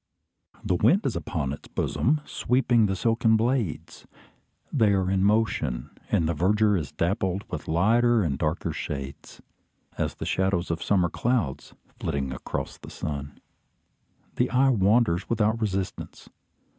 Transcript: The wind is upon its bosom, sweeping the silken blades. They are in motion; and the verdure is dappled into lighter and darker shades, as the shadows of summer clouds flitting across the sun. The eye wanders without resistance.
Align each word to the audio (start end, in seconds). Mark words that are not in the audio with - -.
The 0.63 0.73
wind 0.73 1.05
is 1.05 1.15
upon 1.15 1.53
its 1.53 1.67
bosom, 1.67 2.21
sweeping 2.25 2.87
the 2.87 2.95
silken 2.95 3.37
blades. 3.37 4.07
They 4.73 4.93
are 4.93 5.11
in 5.11 5.23
motion; 5.23 5.91
and 6.09 6.27
the 6.27 6.33
verdure 6.33 6.75
is 6.75 6.91
dappled 6.91 7.43
into 7.51 7.69
lighter 7.69 8.23
and 8.23 8.35
darker 8.35 8.73
shades, 8.73 9.43
as 9.99 10.15
the 10.15 10.25
shadows 10.25 10.71
of 10.71 10.81
summer 10.81 11.09
clouds 11.11 11.75
flitting 11.99 12.31
across 12.31 12.79
the 12.79 12.89
sun. 12.89 13.39
The 14.37 14.49
eye 14.49 14.69
wanders 14.71 15.29
without 15.29 15.61
resistance. 15.61 16.29